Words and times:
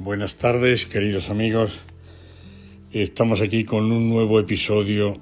Buenas 0.00 0.36
tardes, 0.36 0.86
queridos 0.86 1.28
amigos. 1.28 1.82
Estamos 2.92 3.42
aquí 3.42 3.64
con 3.64 3.90
un 3.90 4.08
nuevo 4.08 4.38
episodio 4.38 5.18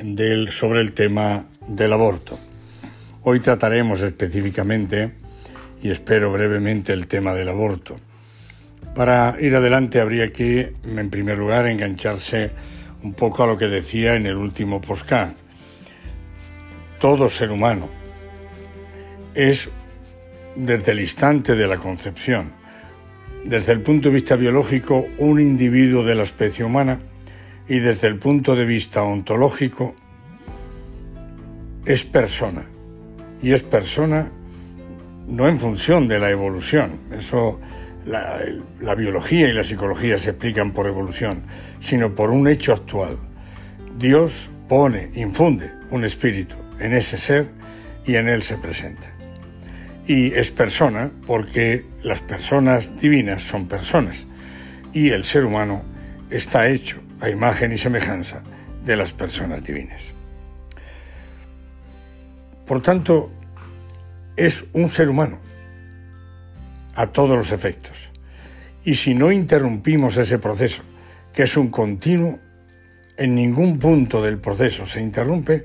del, 0.00 0.50
sobre 0.50 0.82
el 0.82 0.92
tema 0.92 1.46
del 1.66 1.92
aborto. 1.92 2.38
Hoy 3.24 3.40
trataremos 3.40 4.00
específicamente 4.02 5.14
y 5.82 5.90
espero 5.90 6.30
brevemente 6.30 6.92
el 6.92 7.08
tema 7.08 7.34
del 7.34 7.48
aborto. 7.48 7.96
Para 8.94 9.36
ir 9.40 9.56
adelante 9.56 10.00
habría 10.00 10.32
que, 10.32 10.74
en 10.84 11.10
primer 11.10 11.36
lugar, 11.36 11.66
engancharse 11.66 12.52
un 13.02 13.14
poco 13.14 13.42
a 13.42 13.48
lo 13.48 13.58
que 13.58 13.66
decía 13.66 14.14
en 14.14 14.26
el 14.26 14.36
último 14.36 14.80
podcast. 14.80 15.40
Todo 17.00 17.28
ser 17.28 17.50
humano 17.50 17.88
es 19.34 19.68
desde 20.54 20.92
el 20.92 21.00
instante 21.00 21.56
de 21.56 21.66
la 21.66 21.78
concepción 21.78 22.57
desde 23.48 23.72
el 23.72 23.80
punto 23.80 24.10
de 24.10 24.14
vista 24.14 24.36
biológico 24.36 25.06
un 25.16 25.40
individuo 25.40 26.04
de 26.04 26.14
la 26.14 26.22
especie 26.22 26.66
humana 26.66 27.00
y 27.66 27.78
desde 27.78 28.06
el 28.06 28.18
punto 28.18 28.54
de 28.54 28.66
vista 28.66 29.02
ontológico 29.02 29.94
es 31.86 32.04
persona. 32.04 32.66
Y 33.42 33.52
es 33.52 33.62
persona 33.62 34.30
no 35.26 35.48
en 35.48 35.58
función 35.58 36.08
de 36.08 36.18
la 36.18 36.28
evolución, 36.28 37.00
eso 37.12 37.58
la, 38.04 38.94
biología 38.94 39.48
y 39.48 39.52
la 39.52 39.64
psicología 39.64 40.18
se 40.18 40.30
explican 40.30 40.72
por 40.72 40.86
evolución, 40.86 41.44
sino 41.80 42.14
por 42.14 42.30
un 42.30 42.48
hecho 42.48 42.72
actual. 42.72 43.16
Dios 43.98 44.50
pone, 44.68 45.10
infunde 45.14 45.70
un 45.90 46.04
espíritu 46.04 46.56
en 46.78 46.94
ese 46.94 47.16
ser 47.16 47.48
y 48.06 48.16
en 48.16 48.28
él 48.28 48.42
se 48.42 48.58
presenta 48.58 49.17
y 50.08 50.32
es 50.32 50.50
persona 50.50 51.12
porque 51.26 51.84
las 52.02 52.22
personas 52.22 52.98
divinas 52.98 53.42
son 53.42 53.68
personas 53.68 54.26
y 54.94 55.10
el 55.10 55.22
ser 55.22 55.44
humano 55.44 55.84
está 56.30 56.68
hecho 56.68 56.98
a 57.20 57.28
imagen 57.28 57.72
y 57.72 57.78
semejanza 57.78 58.42
de 58.84 58.96
las 58.96 59.12
personas 59.12 59.62
divinas. 59.62 60.14
Por 62.66 62.80
tanto, 62.82 63.30
es 64.34 64.64
un 64.72 64.88
ser 64.88 65.10
humano 65.10 65.40
a 66.94 67.06
todos 67.08 67.36
los 67.36 67.52
efectos. 67.52 68.10
Y 68.84 68.94
si 68.94 69.14
no 69.14 69.30
interrumpimos 69.30 70.16
ese 70.16 70.38
proceso, 70.38 70.82
que 71.34 71.42
es 71.42 71.56
un 71.58 71.68
continuo, 71.68 72.38
en 73.18 73.34
ningún 73.34 73.78
punto 73.78 74.22
del 74.22 74.38
proceso 74.38 74.86
se 74.86 75.02
interrumpe, 75.02 75.64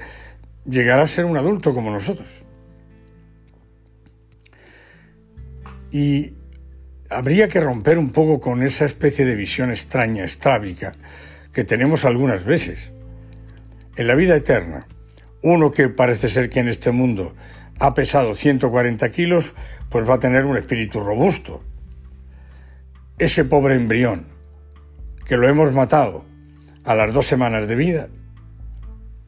llegará 0.65 1.03
a 1.03 1.07
ser 1.07 1.23
un 1.23 1.37
adulto 1.37 1.73
como 1.73 1.91
nosotros. 1.91 2.42
Y 5.93 6.33
habría 7.11 7.47
que 7.47 7.59
romper 7.59 7.99
un 7.99 8.09
poco 8.09 8.39
con 8.39 8.63
esa 8.63 8.85
especie 8.85 9.25
de 9.25 9.35
visión 9.35 9.69
extraña, 9.69 10.23
estrábica, 10.23 10.95
que 11.53 11.63
tenemos 11.63 12.03
algunas 12.03 12.43
veces. 12.43 12.91
En 13.95 14.07
la 14.07 14.15
vida 14.15 14.35
eterna, 14.35 14.87
uno 15.43 15.69
que 15.69 15.89
parece 15.89 16.29
ser 16.29 16.49
que 16.49 16.61
en 16.61 16.67
este 16.67 16.89
mundo 16.89 17.35
ha 17.79 17.93
pesado 17.93 18.33
140 18.33 19.07
kilos, 19.11 19.53
pues 19.89 20.09
va 20.09 20.15
a 20.15 20.19
tener 20.19 20.45
un 20.45 20.57
espíritu 20.57 20.99
robusto. 20.99 21.63
Ese 23.19 23.45
pobre 23.45 23.75
embrión, 23.75 24.25
que 25.27 25.37
lo 25.37 25.47
hemos 25.47 25.73
matado 25.73 26.25
a 26.85 26.95
las 26.95 27.13
dos 27.13 27.27
semanas 27.27 27.67
de 27.67 27.75
vida, 27.75 28.07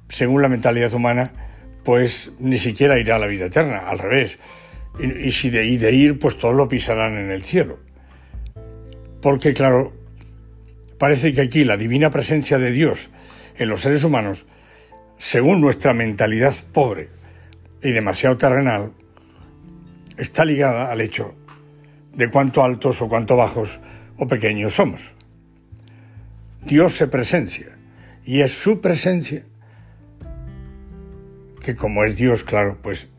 según 0.10 0.42
la 0.42 0.50
mentalidad 0.50 0.92
humana, 0.96 1.32
pues 1.84 2.32
ni 2.40 2.58
siquiera 2.58 2.98
irá 2.98 3.18
a 3.18 3.20
la 3.20 3.28
vida 3.28 3.46
eterna, 3.46 3.88
al 3.88 4.00
revés, 4.00 4.40
y, 5.00 5.32
si 5.32 5.50
de, 5.50 5.78
de 5.78 5.92
ir, 5.92 6.20
pues 6.20 6.38
todos 6.38 6.56
lo 6.56 6.68
pisarán 6.68 7.16
en 7.18 7.32
el 7.32 7.44
cielo. 7.44 7.80
Porque 9.22 9.54
claro, 9.54 9.94
parece 10.98 11.34
que 11.34 11.42
aquí 11.42 11.64
la 11.64 11.78
divina 11.78 12.12
presencia 12.12 12.58
de 12.58 12.72
Dios 12.72 13.10
en 13.58 13.70
los 13.70 13.82
seres 13.82 14.04
humanos, 14.04 14.46
según 15.18 15.62
nuestra 15.62 15.94
mentalidad 15.94 16.54
pobre 16.74 17.10
y 17.82 17.92
demasiado 17.92 18.38
terrenal, 18.38 18.92
está 20.18 20.46
ligada 20.46 20.92
al 20.92 21.02
hecho 21.02 21.36
de 22.14 22.30
cuánto 22.30 22.64
altos 22.64 23.02
o 23.02 23.10
cuánto 23.10 23.36
bajos 23.36 23.80
o 24.18 24.28
pequeños 24.28 24.76
somos. 24.76 25.14
Dios 26.66 26.96
se 26.96 27.08
presencia 27.08 27.78
y 28.26 28.42
es 28.42 28.52
su 28.52 28.82
presencia 28.82 29.44
que 31.62 31.76
como 31.76 32.04
es 32.04 32.18
Dios, 32.18 32.44
claro, 32.44 32.78
pues 32.82 33.10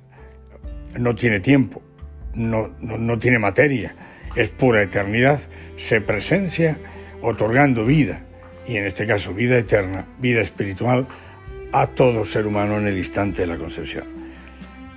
no 0.98 1.14
tiene 1.14 1.40
tiempo, 1.40 1.82
no, 2.34 2.70
no, 2.80 3.18
tiene 3.18 3.38
materia, 3.38 3.94
es 4.34 4.50
pura 4.50 4.82
eternidad, 4.82 5.40
se 5.76 6.00
presencia 6.00 6.78
otorgando 7.22 7.84
vida, 7.84 8.24
y 8.66 8.76
en 8.76 8.84
este 8.84 9.06
caso 9.06 9.32
vida 9.32 9.56
eterna, 9.56 10.06
vida 10.18 10.40
espiritual, 10.40 11.06
a 11.72 11.86
todo 11.86 12.24
ser 12.24 12.46
humano 12.46 12.78
en 12.78 12.86
el 12.86 12.96
instante 12.98 13.42
de 13.42 13.48
la 13.48 13.56
concepción. 13.56 14.04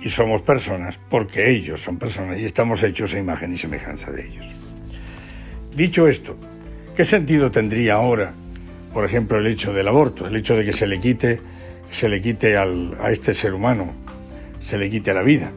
Y 0.02 0.08
somos 0.08 0.42
personas 0.42 0.98
porque 1.08 1.50
ellos 1.50 1.80
son 1.80 1.98
personas 1.98 2.38
y 2.38 2.44
estamos 2.44 2.82
hechos 2.82 3.14
a 3.14 3.18
imagen 3.18 3.52
y 3.52 3.58
semejanza 3.58 4.10
de 4.10 4.26
ellos. 4.26 4.46
Dicho 5.74 6.08
esto, 6.08 6.36
¿qué 6.96 7.04
sentido 7.04 7.50
tendría 7.50 7.94
ahora, 7.94 8.32
por 8.92 9.04
ejemplo, 9.04 9.38
el 9.38 9.46
hecho 9.46 9.72
del 9.72 9.88
aborto, 9.88 10.26
el 10.26 10.36
hecho 10.36 10.56
de 10.56 10.64
que 10.64 10.72
se 10.72 10.86
le 10.86 10.98
quite, 10.98 11.40
se 11.90 12.08
le 12.08 12.20
quite 12.20 12.56
al, 12.56 12.96
a 13.00 13.10
este 13.10 13.34
ser 13.34 13.52
humano, 13.52 13.92
se 14.60 14.78
le 14.78 14.88
quite 14.88 15.12
la 15.12 15.22
vida? 15.22 15.52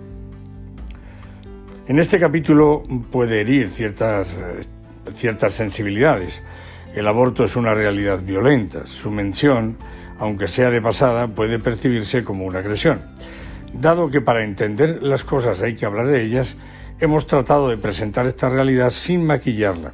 En 1.85 1.99
este 1.99 2.17
capítulo 2.17 2.83
puede 3.11 3.41
herir 3.41 3.67
ciertas, 3.67 4.33
eh, 4.33 4.61
ciertas 5.11 5.53
sensibilidades. 5.53 6.41
El 6.95 7.05
aborto 7.09 7.43
es 7.43 7.57
una 7.57 7.73
realidad 7.73 8.21
violenta. 8.21 8.87
Su 8.87 9.11
mención, 9.11 9.75
aunque 10.17 10.47
sea 10.47 10.69
de 10.69 10.81
pasada, 10.81 11.27
puede 11.27 11.59
percibirse 11.59 12.23
como 12.23 12.45
una 12.45 12.59
agresión. 12.59 13.01
Dado 13.73 14.09
que 14.09 14.21
para 14.21 14.45
entender 14.45 15.03
las 15.03 15.25
cosas 15.25 15.61
hay 15.61 15.75
que 15.75 15.85
hablar 15.85 16.07
de 16.07 16.23
ellas, 16.23 16.55
hemos 17.01 17.27
tratado 17.27 17.67
de 17.67 17.77
presentar 17.77 18.27
esta 18.27 18.47
realidad 18.47 18.91
sin 18.91 19.25
maquillarla. 19.25 19.91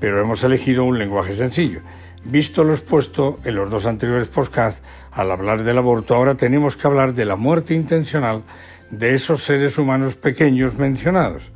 Pero 0.00 0.22
hemos 0.22 0.44
elegido 0.44 0.84
un 0.84 0.98
lenguaje 0.98 1.34
sencillo. 1.34 1.82
Visto 2.24 2.64
lo 2.64 2.72
expuesto 2.72 3.38
en 3.44 3.54
los 3.54 3.70
dos 3.70 3.84
anteriores 3.84 4.28
podcasts, 4.28 4.82
al 5.12 5.30
hablar 5.30 5.62
del 5.62 5.76
aborto, 5.76 6.14
ahora 6.14 6.36
tenemos 6.36 6.74
que 6.74 6.86
hablar 6.86 7.12
de 7.12 7.26
la 7.26 7.36
muerte 7.36 7.74
intencional 7.74 8.44
de 8.90 9.14
esos 9.14 9.42
seres 9.42 9.78
humanos 9.78 10.16
pequeños 10.16 10.76
mencionados, 10.76 11.52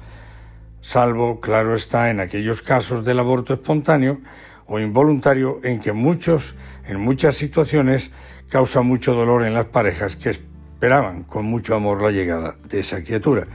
salvo, 0.80 1.40
claro 1.40 1.74
está, 1.74 2.10
en 2.10 2.20
aquellos 2.20 2.62
casos 2.62 3.04
del 3.04 3.18
aborto 3.18 3.54
espontáneo 3.54 4.20
o 4.66 4.78
involuntario 4.78 5.60
en 5.62 5.80
que 5.80 5.92
muchos, 5.92 6.54
en 6.86 7.00
muchas 7.00 7.36
situaciones, 7.36 8.10
causa 8.48 8.82
mucho 8.82 9.14
dolor 9.14 9.44
en 9.44 9.54
las 9.54 9.66
parejas 9.66 10.16
que 10.16 10.30
esperaban 10.30 11.22
con 11.24 11.44
mucho 11.44 11.74
amor 11.74 12.02
la 12.02 12.10
llegada 12.10 12.56
de 12.68 12.80
esa 12.80 13.02
criatura. 13.02 13.46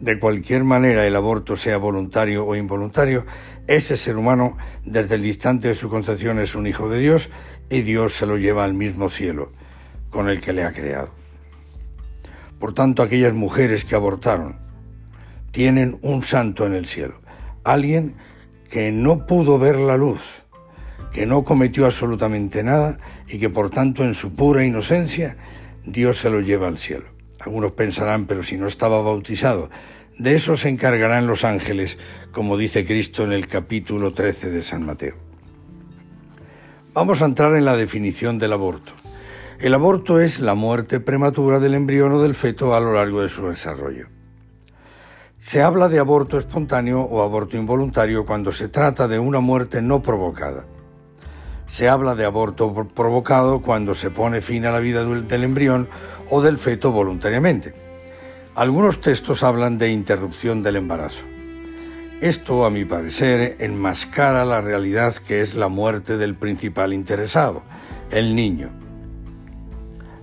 De 0.00 0.18
cualquier 0.18 0.62
manera 0.62 1.06
el 1.06 1.16
aborto 1.16 1.56
sea 1.56 1.76
voluntario 1.76 2.46
o 2.46 2.54
involuntario, 2.54 3.26
ese 3.66 3.96
ser 3.96 4.16
humano 4.16 4.56
desde 4.84 5.16
el 5.16 5.26
instante 5.26 5.68
de 5.68 5.74
su 5.74 5.88
concepción 5.88 6.38
es 6.38 6.54
un 6.54 6.68
hijo 6.68 6.88
de 6.88 7.00
Dios 7.00 7.30
y 7.68 7.82
Dios 7.82 8.14
se 8.14 8.26
lo 8.26 8.36
lleva 8.36 8.64
al 8.64 8.74
mismo 8.74 9.10
cielo 9.10 9.52
con 10.10 10.28
el 10.28 10.40
que 10.40 10.52
le 10.52 10.64
ha 10.64 10.72
creado. 10.72 11.17
Por 12.58 12.74
tanto, 12.74 13.02
aquellas 13.02 13.34
mujeres 13.34 13.84
que 13.84 13.94
abortaron 13.94 14.58
tienen 15.50 15.98
un 16.02 16.22
santo 16.22 16.66
en 16.66 16.74
el 16.74 16.86
cielo, 16.86 17.20
alguien 17.64 18.14
que 18.70 18.92
no 18.92 19.26
pudo 19.26 19.58
ver 19.58 19.76
la 19.76 19.96
luz, 19.96 20.44
que 21.12 21.26
no 21.26 21.42
cometió 21.42 21.86
absolutamente 21.86 22.62
nada 22.62 22.98
y 23.26 23.38
que 23.38 23.48
por 23.48 23.70
tanto 23.70 24.04
en 24.04 24.14
su 24.14 24.34
pura 24.34 24.64
inocencia 24.64 25.36
Dios 25.84 26.18
se 26.18 26.30
lo 26.30 26.40
lleva 26.40 26.68
al 26.68 26.78
cielo. 26.78 27.06
Algunos 27.40 27.72
pensarán, 27.72 28.26
pero 28.26 28.42
si 28.42 28.56
no 28.56 28.66
estaba 28.66 29.00
bautizado, 29.00 29.70
de 30.18 30.34
eso 30.34 30.56
se 30.56 30.68
encargarán 30.68 31.26
los 31.26 31.44
ángeles, 31.44 31.96
como 32.32 32.56
dice 32.56 32.84
Cristo 32.84 33.24
en 33.24 33.32
el 33.32 33.46
capítulo 33.46 34.12
13 34.12 34.50
de 34.50 34.62
San 34.62 34.84
Mateo. 34.84 35.14
Vamos 36.92 37.22
a 37.22 37.26
entrar 37.26 37.54
en 37.54 37.64
la 37.64 37.76
definición 37.76 38.38
del 38.38 38.52
aborto. 38.52 38.92
El 39.60 39.74
aborto 39.74 40.20
es 40.20 40.38
la 40.38 40.54
muerte 40.54 41.00
prematura 41.00 41.58
del 41.58 41.74
embrión 41.74 42.12
o 42.12 42.22
del 42.22 42.36
feto 42.36 42.76
a 42.76 42.80
lo 42.80 42.92
largo 42.92 43.22
de 43.22 43.28
su 43.28 43.48
desarrollo. 43.48 44.06
Se 45.40 45.62
habla 45.62 45.88
de 45.88 45.98
aborto 45.98 46.38
espontáneo 46.38 47.00
o 47.00 47.22
aborto 47.22 47.56
involuntario 47.56 48.24
cuando 48.24 48.52
se 48.52 48.68
trata 48.68 49.08
de 49.08 49.18
una 49.18 49.40
muerte 49.40 49.82
no 49.82 50.00
provocada. 50.00 50.64
Se 51.66 51.88
habla 51.88 52.14
de 52.14 52.24
aborto 52.24 52.72
provocado 52.94 53.60
cuando 53.60 53.94
se 53.94 54.12
pone 54.12 54.40
fin 54.42 54.64
a 54.64 54.70
la 54.70 54.78
vida 54.78 55.04
del 55.04 55.42
embrión 55.42 55.88
o 56.30 56.40
del 56.40 56.56
feto 56.56 56.92
voluntariamente. 56.92 57.74
Algunos 58.54 59.00
textos 59.00 59.42
hablan 59.42 59.76
de 59.76 59.90
interrupción 59.90 60.62
del 60.62 60.76
embarazo. 60.76 61.24
Esto, 62.20 62.64
a 62.64 62.70
mi 62.70 62.84
parecer, 62.84 63.56
enmascara 63.58 64.44
la 64.44 64.60
realidad 64.60 65.14
que 65.16 65.40
es 65.40 65.56
la 65.56 65.66
muerte 65.66 66.16
del 66.16 66.36
principal 66.36 66.92
interesado, 66.92 67.64
el 68.12 68.36
niño. 68.36 68.87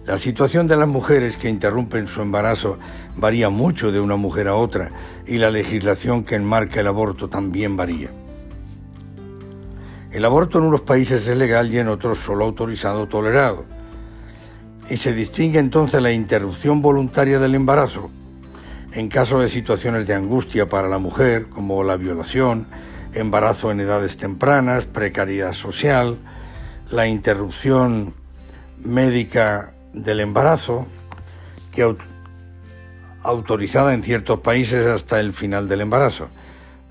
La 0.06 0.20
situación 0.20 0.68
de 0.68 0.76
las 0.76 0.88
mujeres 0.88 1.36
que 1.36 1.50
interrumpen 1.50 2.06
su 2.06 2.22
embarazo 2.22 2.78
varía 3.16 3.50
mucho 3.50 3.92
de 3.92 4.00
una 4.00 4.16
mujer 4.16 4.48
a 4.48 4.56
otra 4.56 4.92
y 5.26 5.38
la 5.38 5.50
legislación 5.50 6.24
que 6.24 6.36
enmarca 6.36 6.80
el 6.80 6.88
aborto 6.88 7.28
también 7.28 7.76
varía. 7.76 8.12
El 10.12 10.24
aborto 10.24 10.60
en 10.60 10.66
unos 10.66 10.82
países 10.82 11.28
es 11.28 11.38
legal 11.38 11.74
y 11.74 11.80
en 11.80 11.88
otros 11.88 12.20
solo 12.20 12.46
autorizado 12.46 13.02
o 13.02 13.08
tolerado. 13.08 13.66
Y 14.90 14.98
se 14.98 15.14
distingue 15.14 15.58
entonces 15.58 16.02
la 16.02 16.12
interrupción 16.12 16.82
voluntaria 16.82 17.40
del 17.40 17.56
embarazo 17.56 18.12
en 18.96 19.10
caso 19.10 19.40
de 19.40 19.50
situaciones 19.50 20.08
de 20.08 20.14
angustia 20.14 20.70
para 20.70 20.88
la 20.88 21.00
mujer, 21.00 21.48
como 21.50 21.84
la 21.84 21.98
violación, 21.98 22.66
embarazo 23.14 23.70
en 23.72 23.82
edades 23.82 24.16
tempranas, 24.16 24.86
precariedad 24.86 25.52
social, 25.52 26.18
la 26.90 27.06
interrupción 27.06 28.14
médica 28.82 29.75
del 29.96 30.20
embarazo, 30.20 30.86
que 31.72 31.96
autorizada 33.24 33.94
en 33.94 34.04
ciertos 34.04 34.42
países 34.42 34.86
hasta 34.86 35.20
el 35.20 35.34
final 35.34 35.68
del 35.68 35.82
embarazo, 35.82 36.30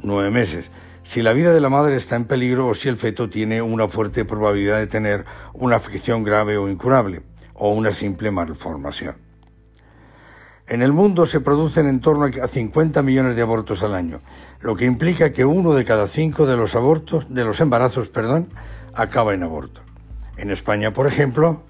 nueve 0.00 0.30
meses, 0.30 0.70
si 1.02 1.22
la 1.22 1.34
vida 1.34 1.52
de 1.52 1.60
la 1.60 1.68
madre 1.68 1.96
está 1.96 2.16
en 2.16 2.24
peligro 2.24 2.66
o 2.66 2.74
si 2.74 2.88
el 2.88 2.96
feto 2.96 3.28
tiene 3.28 3.60
una 3.60 3.88
fuerte 3.88 4.24
probabilidad 4.24 4.78
de 4.78 4.86
tener 4.86 5.26
una 5.52 5.76
afección 5.76 6.24
grave 6.24 6.56
o 6.56 6.68
incurable, 6.68 7.22
o 7.52 7.72
una 7.72 7.90
simple 7.90 8.30
malformación. 8.30 9.16
En 10.66 10.80
el 10.80 10.92
mundo 10.92 11.26
se 11.26 11.40
producen 11.40 11.86
en 11.86 12.00
torno 12.00 12.24
a 12.42 12.48
50 12.48 13.02
millones 13.02 13.36
de 13.36 13.42
abortos 13.42 13.82
al 13.82 13.94
año, 13.94 14.20
lo 14.60 14.76
que 14.76 14.86
implica 14.86 15.30
que 15.30 15.44
uno 15.44 15.74
de 15.74 15.84
cada 15.84 16.06
cinco 16.06 16.46
de 16.46 16.56
los 16.56 16.74
abortos, 16.74 17.26
de 17.28 17.44
los 17.44 17.60
embarazos, 17.60 18.08
perdón, 18.08 18.48
acaba 18.94 19.34
en 19.34 19.42
aborto. 19.42 19.82
En 20.38 20.50
España, 20.50 20.90
por 20.92 21.06
ejemplo, 21.06 21.64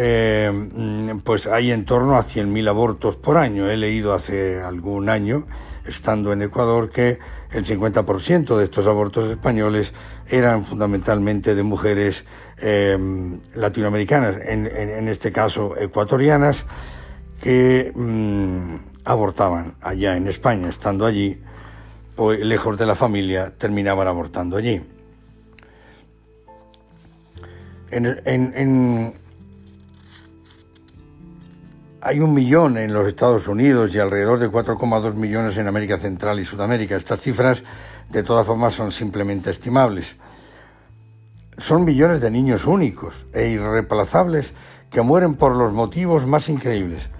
eh, 0.00 1.18
pues 1.24 1.48
hay 1.48 1.72
en 1.72 1.84
torno 1.84 2.16
a 2.16 2.20
100.000 2.20 2.68
abortos 2.68 3.16
por 3.16 3.36
año. 3.36 3.68
He 3.68 3.76
leído 3.76 4.14
hace 4.14 4.60
algún 4.60 5.08
año, 5.08 5.48
estando 5.84 6.32
en 6.32 6.42
Ecuador, 6.42 6.88
que 6.88 7.18
el 7.50 7.64
50% 7.64 8.56
de 8.56 8.62
estos 8.62 8.86
abortos 8.86 9.28
españoles 9.28 9.92
eran 10.28 10.64
fundamentalmente 10.64 11.56
de 11.56 11.62
mujeres 11.64 12.24
eh, 12.58 12.96
latinoamericanas, 13.54 14.36
en, 14.36 15.08
este 15.08 15.32
caso 15.32 15.76
ecuatorianas, 15.76 16.64
que 17.42 17.90
mm, 17.92 18.74
abortaban 19.04 19.74
allá 19.80 20.16
en 20.16 20.28
España, 20.28 20.68
estando 20.68 21.06
allí, 21.06 21.40
pues 22.14 22.38
lejos 22.38 22.78
de 22.78 22.86
la 22.86 22.94
familia, 22.94 23.52
terminaban 23.58 24.06
abortando 24.06 24.58
allí. 24.58 24.80
En, 27.90 29.14
hay 32.08 32.20
un 32.20 32.32
millón 32.32 32.78
en 32.78 32.94
los 32.94 33.06
Estados 33.06 33.48
Unidos 33.48 33.94
y 33.94 33.98
alrededor 33.98 34.38
de 34.38 34.48
4,2 34.48 35.12
millones 35.12 35.58
en 35.58 35.68
América 35.68 35.98
Central 35.98 36.40
y 36.40 36.44
Sudamérica. 36.46 36.96
Estas 36.96 37.20
cifras, 37.20 37.62
de 38.08 38.22
todas 38.22 38.46
formas, 38.46 38.72
son 38.72 38.90
simplemente 38.90 39.50
estimables. 39.50 40.16
Son 41.58 41.84
millones 41.84 42.22
de 42.22 42.30
niños 42.30 42.66
únicos 42.66 43.26
e 43.34 43.48
irreplazables 43.48 44.54
que 44.90 45.02
mueren 45.02 45.34
por 45.34 45.54
los 45.54 45.74
motivos 45.74 46.26
más 46.26 46.48
increíbles. 46.48 47.10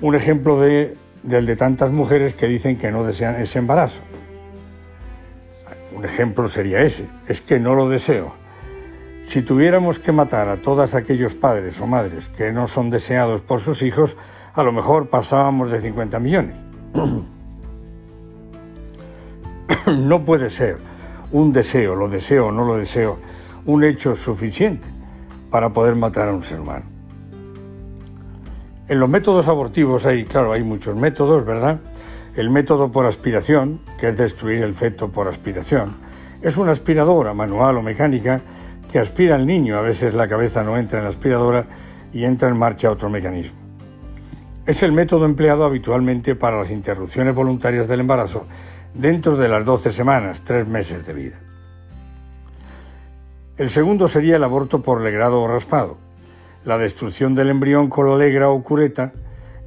Un 0.00 0.14
ejemplo 0.14 0.58
de, 0.58 0.96
del 1.22 1.44
de 1.44 1.54
tantas 1.54 1.90
mujeres 1.90 2.32
que 2.32 2.46
dicen 2.46 2.78
que 2.78 2.90
no 2.90 3.04
desean 3.04 3.34
ese 3.34 3.58
embarazo. 3.58 4.00
Un 5.94 6.06
ejemplo 6.06 6.48
sería 6.48 6.80
ese, 6.80 7.06
es 7.26 7.42
que 7.42 7.60
no 7.60 7.74
lo 7.74 7.90
deseo. 7.90 8.32
Si 9.28 9.42
tuviéramos 9.42 9.98
que 9.98 10.10
matar 10.10 10.48
a 10.48 10.56
todos 10.56 10.94
aquellos 10.94 11.36
padres 11.36 11.82
o 11.82 11.86
madres 11.86 12.30
que 12.30 12.50
no 12.50 12.66
son 12.66 12.88
deseados 12.88 13.42
por 13.42 13.60
sus 13.60 13.82
hijos, 13.82 14.16
a 14.54 14.62
lo 14.62 14.72
mejor 14.72 15.10
pasábamos 15.10 15.70
de 15.70 15.82
50 15.82 16.18
millones. 16.18 16.56
no 19.86 20.24
puede 20.24 20.48
ser 20.48 20.78
un 21.30 21.52
deseo, 21.52 21.94
lo 21.94 22.08
deseo 22.08 22.46
o 22.46 22.52
no 22.52 22.64
lo 22.64 22.78
deseo, 22.78 23.18
un 23.66 23.84
hecho 23.84 24.14
suficiente 24.14 24.88
para 25.50 25.74
poder 25.74 25.94
matar 25.94 26.30
a 26.30 26.32
un 26.32 26.42
ser 26.42 26.60
humano. 26.60 26.86
En 28.88 28.98
los 28.98 29.10
métodos 29.10 29.46
abortivos 29.48 30.06
hay, 30.06 30.24
claro, 30.24 30.54
hay 30.54 30.62
muchos 30.62 30.96
métodos, 30.96 31.44
¿verdad? 31.44 31.80
El 32.34 32.48
método 32.48 32.90
por 32.90 33.04
aspiración, 33.04 33.82
que 34.00 34.08
es 34.08 34.16
destruir 34.16 34.62
el 34.62 34.72
feto 34.72 35.12
por 35.12 35.28
aspiración, 35.28 35.98
es 36.40 36.56
una 36.56 36.72
aspiradora 36.72 37.34
manual 37.34 37.76
o 37.76 37.82
mecánica 37.82 38.40
que 38.90 38.98
aspira 38.98 39.34
al 39.34 39.46
niño. 39.46 39.78
A 39.78 39.82
veces 39.82 40.14
la 40.14 40.28
cabeza 40.28 40.62
no 40.62 40.76
entra 40.76 40.98
en 40.98 41.04
la 41.04 41.10
aspiradora 41.10 41.66
y 42.12 42.24
entra 42.24 42.48
en 42.48 42.56
marcha 42.56 42.90
otro 42.90 43.10
mecanismo. 43.10 43.58
Es 44.66 44.82
el 44.82 44.92
método 44.92 45.24
empleado 45.24 45.64
habitualmente 45.64 46.34
para 46.34 46.58
las 46.58 46.70
interrupciones 46.70 47.34
voluntarias 47.34 47.88
del 47.88 48.00
embarazo 48.00 48.46
dentro 48.94 49.36
de 49.36 49.48
las 49.48 49.64
12 49.64 49.90
semanas, 49.90 50.42
tres 50.42 50.66
meses 50.66 51.06
de 51.06 51.12
vida. 51.14 51.40
El 53.56 53.70
segundo 53.70 54.08
sería 54.08 54.36
el 54.36 54.44
aborto 54.44 54.82
por 54.82 55.00
legrado 55.00 55.42
o 55.42 55.48
raspado 55.48 55.98
la 56.64 56.76
destrucción 56.76 57.34
del 57.34 57.48
embrión 57.48 57.88
con 57.88 58.10
la 58.10 58.16
legra 58.16 58.50
o 58.50 58.62
cureta 58.62 59.12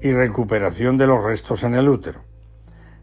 y 0.01 0.11
recuperación 0.13 0.97
de 0.97 1.07
los 1.07 1.23
restos 1.23 1.63
en 1.63 1.73
el 1.73 1.89
útero. 1.89 2.30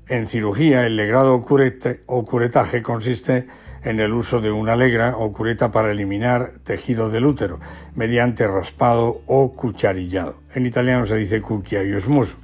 En 0.08 0.26
cirugía, 0.26 0.86
el 0.86 0.96
legrado 0.96 1.38
curete, 1.42 2.02
o 2.06 2.24
curetaje 2.24 2.80
consiste 2.80 3.46
en 3.84 4.00
el 4.00 4.14
uso 4.14 4.40
de 4.40 4.50
una 4.50 4.74
legra 4.74 5.14
o 5.14 5.32
cureta 5.32 5.70
para 5.70 5.92
eliminar 5.92 6.52
tejido 6.64 7.10
del 7.10 7.26
útero, 7.26 7.60
mediante 7.94 8.48
raspado 8.48 9.20
o 9.26 9.52
cucharillado. 9.52 10.36
En 10.54 10.64
italiano 10.64 11.04
se 11.04 11.16
dice 11.16 11.42
cucchiaio 11.42 12.00
smuso. 12.00 12.36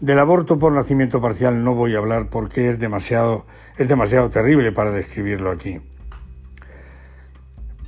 Del 0.00 0.18
aborto 0.18 0.58
por 0.58 0.72
nacimiento 0.72 1.20
parcial 1.20 1.62
no 1.62 1.74
voy 1.74 1.94
a 1.94 1.98
hablar 1.98 2.28
porque 2.30 2.68
es 2.68 2.80
demasiado, 2.80 3.46
es 3.76 3.88
demasiado 3.88 4.28
terrible 4.28 4.72
para 4.72 4.90
describirlo 4.90 5.52
aquí. 5.52 5.80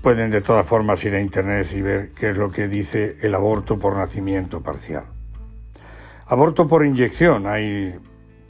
Pueden 0.03 0.31
de 0.31 0.41
todas 0.41 0.67
formas 0.67 1.05
ir 1.05 1.17
a 1.17 1.21
internet 1.21 1.67
y 1.75 1.83
ver 1.83 2.13
qué 2.13 2.31
es 2.31 2.39
lo 2.39 2.53
que 2.53 2.69
dice 2.69 3.17
el 3.23 3.35
aborto 3.35 3.79
por 3.81 3.97
nacimiento 3.97 4.63
parcial. 4.63 5.05
Aborto 6.27 6.69
por 6.69 6.87
inyección, 6.87 7.49
hay 7.49 7.99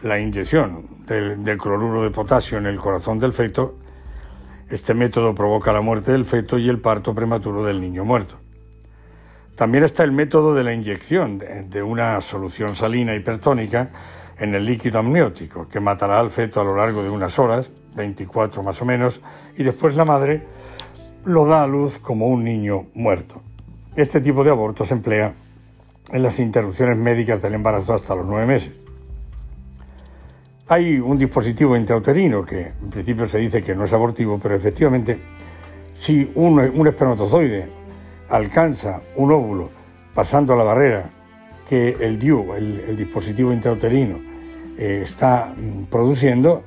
la 0.03 0.19
inyección 0.19 0.87
del, 1.07 1.59
cloruro 1.59 2.03
de 2.03 2.11
potasio 2.11 2.59
en 2.59 2.67
el 2.67 2.79
corazón 2.79 3.19
del 3.19 3.33
feto. 3.33 3.77
Este 4.69 4.95
método 4.95 5.35
provoca 5.35 5.73
la 5.73 5.81
muerte 5.81 6.13
del 6.13 6.25
feto 6.25 6.59
y 6.59 6.69
el 6.69 6.81
parto 6.81 7.15
prematuro 7.15 7.65
del 7.65 7.81
niño 7.81 8.05
muerto. 8.05 8.37
También 9.57 9.85
está 9.85 10.05
el 10.05 10.13
método 10.13 10.55
de 10.55 10.65
la 10.65 10.73
inyección 10.73 11.39
de 11.39 11.83
una 11.83 12.21
solución 12.21 12.75
salina 12.75 13.15
hipertónica 13.15 13.91
en 14.39 14.55
el 14.55 14.65
líquido 14.65 15.01
amniótico, 15.01 15.69
que 15.69 15.81
matará 15.81 16.19
al 16.19 16.31
feto 16.31 16.61
a 16.61 16.65
lo 16.65 16.75
largo 16.75 17.03
de 17.03 17.11
unas 17.11 17.39
horas, 17.39 17.71
24 17.95 18.63
más 18.63 18.81
o 18.81 18.87
menos, 18.87 19.21
y 19.59 19.65
después 19.65 19.97
la 19.97 20.07
madre 20.07 20.47
lo 21.25 21.45
da 21.45 21.63
a 21.63 21.67
luz 21.67 21.99
como 21.99 22.29
un 22.29 22.43
niño 22.43 22.87
muerto. 22.95 23.43
Este 23.97 24.21
tipo 24.23 24.43
de 24.43 24.51
aborto 24.51 24.85
se 24.85 24.95
emplea 24.95 25.35
en 26.11 26.23
las 26.23 26.41
interrupciones 26.41 26.97
médicas 26.97 27.43
del 27.43 27.55
embarazo 27.55 27.93
hasta 27.93 28.15
los 28.15 28.25
nueve 28.25 28.47
meses. 28.47 28.83
Hay 30.71 31.01
un 31.01 31.19
dispositivo 31.19 31.77
intrauterino 31.77 32.45
que 32.45 32.61
en 32.81 32.91
principio 32.91 33.27
se 33.27 33.39
dice 33.39 33.61
que 33.61 33.75
no 33.75 33.83
es 33.83 33.93
abortivo, 33.93 34.39
pero 34.39 34.55
efectivamente 34.55 35.19
si 35.93 36.31
un, 36.37 36.61
espermatozoide 36.87 37.69
alcanza 38.29 39.03
un 39.17 39.33
óvulo 39.33 39.69
pasando 40.15 40.55
la 40.55 40.63
barrera 40.63 41.11
que 41.69 41.97
el 41.99 42.21
DIU, 42.21 42.55
el, 42.55 42.95
dispositivo 42.95 43.53
intrauterino, 43.53 44.21
eh, 44.79 45.01
está 45.03 45.53
mm, 45.57 45.87
produciendo, 45.87 46.63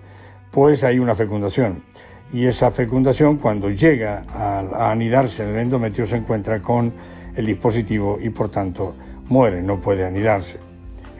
pues 0.51 0.83
hay 0.83 0.99
una 0.99 1.15
fecundación 1.15 1.85
y 2.33 2.45
esa 2.45 2.71
fecundación 2.71 3.37
cuando 3.37 3.69
llega 3.69 4.25
a, 4.27 4.91
anidarse 4.91 5.43
en 5.43 5.51
el 5.51 5.59
endometrio 5.59 6.05
se 6.05 6.17
encuentra 6.17 6.61
con 6.61 6.93
el 7.35 7.45
dispositivo 7.45 8.19
y 8.21 8.31
por 8.31 8.49
tanto 8.49 8.95
muere, 9.29 9.63
no 9.63 9.79
puede 9.79 10.05
anidarse. 10.05 10.59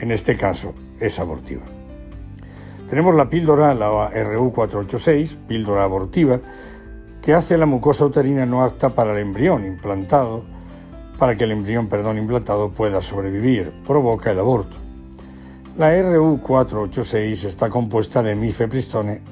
En 0.02 0.12
este 0.12 0.36
caso 0.36 0.74
es 1.00 1.18
abortiva. 1.18 1.64
Tenemos 2.94 3.16
la 3.16 3.28
píldora, 3.28 3.74
la 3.74 3.90
RU486, 4.12 5.48
píldora 5.48 5.84
abortiva, 5.84 6.40
que 7.24 7.34
hace 7.34 7.58
la 7.58 7.66
mucosa 7.66 8.06
uterina 8.06 8.46
no 8.46 8.64
apta 8.64 8.94
para 8.94 9.14
el 9.14 9.18
embrión 9.18 9.66
implantado, 9.66 10.44
para 11.18 11.36
que 11.36 11.46
el 11.46 11.54
embrión, 11.54 11.88
perdón, 11.88 12.20
implantado 12.20 12.70
pueda 12.70 13.02
sobrevivir, 13.02 13.74
provoca 13.84 14.30
el 14.30 14.38
aborto. 14.38 14.78
La 15.76 15.92
RU486 15.92 17.46
está 17.46 17.68
compuesta 17.68 18.22
de 18.22 18.36
mifepristone 18.36 19.24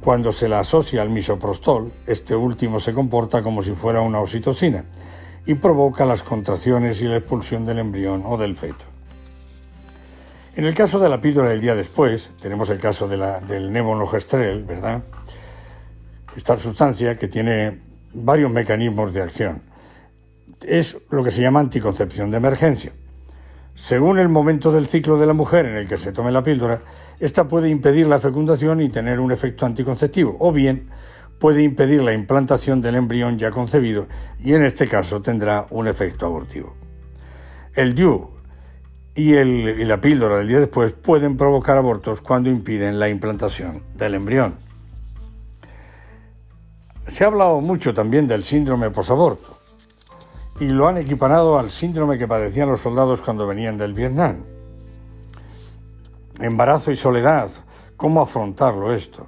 cuando 0.00 0.32
se 0.32 0.48
la 0.48 0.60
asocia 0.60 1.02
al 1.02 1.10
misoprostol, 1.10 1.92
este 2.06 2.34
último 2.34 2.78
se 2.78 2.94
comporta 2.94 3.42
como 3.42 3.60
si 3.60 3.74
fuera 3.74 4.00
una 4.00 4.20
oxitocina 4.20 4.86
y 5.44 5.52
provoca 5.52 6.06
las 6.06 6.22
contracciones 6.22 7.02
y 7.02 7.08
la 7.08 7.18
expulsión 7.18 7.66
del 7.66 7.80
embrión 7.80 8.22
o 8.24 8.38
del 8.38 8.56
feto. 8.56 8.86
En 10.56 10.64
el 10.64 10.74
caso 10.74 10.98
de 10.98 11.08
la 11.08 11.20
píldora 11.20 11.50
del 11.50 11.60
día 11.60 11.76
después, 11.76 12.32
tenemos 12.40 12.70
el 12.70 12.80
caso 12.80 13.06
de 13.06 13.16
la, 13.16 13.40
del 13.40 13.72
nemonogestrel, 13.72 14.64
¿verdad? 14.64 15.04
Esta 16.36 16.56
sustancia 16.56 17.16
que 17.16 17.28
tiene 17.28 17.80
varios 18.12 18.50
mecanismos 18.50 19.14
de 19.14 19.22
acción. 19.22 19.62
Es 20.66 20.98
lo 21.10 21.22
que 21.22 21.30
se 21.30 21.42
llama 21.42 21.60
anticoncepción 21.60 22.30
de 22.30 22.38
emergencia. 22.38 22.92
Según 23.74 24.18
el 24.18 24.28
momento 24.28 24.72
del 24.72 24.88
ciclo 24.88 25.18
de 25.18 25.26
la 25.26 25.32
mujer 25.34 25.66
en 25.66 25.76
el 25.76 25.86
que 25.86 25.96
se 25.96 26.12
tome 26.12 26.32
la 26.32 26.42
píldora, 26.42 26.82
esta 27.20 27.46
puede 27.46 27.68
impedir 27.68 28.08
la 28.08 28.18
fecundación 28.18 28.80
y 28.80 28.90
tener 28.90 29.20
un 29.20 29.30
efecto 29.30 29.66
anticonceptivo, 29.66 30.36
o 30.40 30.52
bien 30.52 30.90
puede 31.38 31.62
impedir 31.62 32.02
la 32.02 32.12
implantación 32.12 32.80
del 32.80 32.96
embrión 32.96 33.38
ya 33.38 33.50
concebido 33.50 34.08
y 34.38 34.52
en 34.52 34.64
este 34.64 34.86
caso 34.86 35.22
tendrá 35.22 35.66
un 35.70 35.88
efecto 35.88 36.26
abortivo. 36.26 36.76
El 37.74 37.94
DIU 37.94 38.39
y, 39.14 39.34
y 39.34 39.84
la 39.84 40.00
píldora 40.00 40.38
del 40.38 40.48
día 40.48 40.60
después 40.60 40.92
pueden 40.92 41.36
provocar 41.36 41.76
abortos 41.76 42.20
cuando 42.20 42.50
impiden 42.50 42.98
la 42.98 43.08
implantación 43.08 43.82
del 43.96 44.14
embrión. 44.14 44.58
Se 47.06 47.24
ha 47.24 47.26
hablado 47.26 47.60
mucho 47.60 47.92
también 47.92 48.26
del 48.26 48.44
síndrome 48.44 48.90
posaborto 48.90 49.58
y 50.60 50.68
lo 50.68 50.86
han 50.86 50.98
equiparado 50.98 51.58
al 51.58 51.70
síndrome 51.70 52.18
que 52.18 52.28
padecían 52.28 52.68
los 52.68 52.82
soldados 52.82 53.22
cuando 53.22 53.46
venían 53.46 53.78
del 53.78 53.94
Vietnam. 53.94 54.44
Embarazo 56.38 56.90
y 56.90 56.96
soledad, 56.96 57.50
¿cómo 57.96 58.20
afrontarlo 58.20 58.92
esto? 58.92 59.26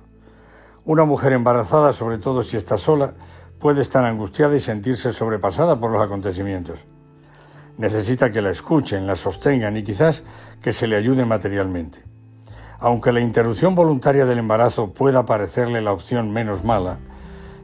Una 0.84 1.04
mujer 1.04 1.32
embarazada, 1.32 1.92
sobre 1.92 2.18
todo 2.18 2.42
si 2.42 2.56
está 2.56 2.76
sola, 2.76 3.14
puede 3.58 3.80
estar 3.80 4.04
angustiada 4.04 4.54
y 4.56 4.60
sentirse 4.60 5.12
sobrepasada 5.12 5.80
por 5.80 5.90
los 5.90 6.02
acontecimientos. 6.02 6.84
Necesita 7.82 8.30
que 8.30 8.42
la 8.42 8.50
escuchen, 8.50 9.08
la 9.08 9.16
sostengan 9.16 9.76
y 9.76 9.82
quizás 9.82 10.22
que 10.62 10.70
se 10.70 10.86
le 10.86 10.94
ayude 10.94 11.24
materialmente. 11.24 11.98
Aunque 12.78 13.10
la 13.10 13.18
interrupción 13.18 13.74
voluntaria 13.74 14.24
del 14.24 14.38
embarazo 14.38 14.92
pueda 14.94 15.26
parecerle 15.26 15.80
la 15.80 15.92
opción 15.92 16.30
menos 16.30 16.62
mala, 16.62 17.00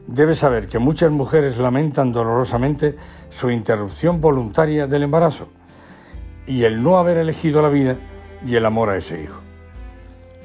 debe 0.07 0.33
saber 0.33 0.67
que 0.67 0.77
muchas 0.77 1.09
mujeres 1.09 1.57
lamentan 1.57 2.11
dolorosamente 2.11 2.97
su 3.29 3.49
interrupción 3.49 4.19
voluntaria 4.19 4.87
del 4.87 5.03
embarazo 5.03 5.47
y 6.45 6.65
el 6.65 6.83
no 6.83 6.97
haber 6.97 7.17
elegido 7.17 7.61
la 7.61 7.69
vida 7.69 7.95
y 8.45 8.57
el 8.57 8.65
amor 8.65 8.89
a 8.89 8.97
ese 8.97 9.23
hijo. 9.23 9.39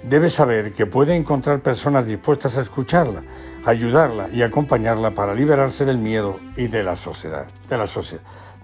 Debe 0.09 0.31
saber 0.31 0.73
que 0.73 0.87
puede 0.87 1.17
encontrar 1.17 1.63
personas 1.63 2.07
dispuestas 2.07 2.59
a 2.59 2.61
escucharla, 2.61 3.25
ayudarla 3.65 4.29
y 4.29 4.43
acompañarla 4.43 5.17
para 5.17 5.35
liberarse 5.35 5.85
del 5.85 5.99
miedo 5.99 6.39
y 6.57 6.69
de 6.69 6.85
la 6.85 6.95
sociedad, 6.95 7.47
de 7.69 7.77
la, 7.77 7.89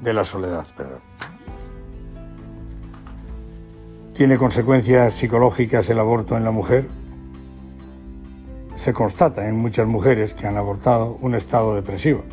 de 0.00 0.12
la 0.12 0.24
soledad. 0.24 0.66
Perdón. 0.76 1.00
¿Tiene 4.14 4.36
consecuencias 4.36 5.14
psicológicas 5.14 5.88
el 5.90 5.98
aborto 5.98 6.36
en 6.36 6.44
la 6.44 6.50
mujer? 6.50 6.88
se 8.80 8.94
constata 8.94 9.46
en 9.46 9.56
muchas 9.56 9.86
mujeres 9.86 10.32
que 10.32 10.46
han 10.46 10.56
abortado 10.56 11.18
un 11.20 11.34
estado 11.34 11.74
depresivo. 11.74 12.24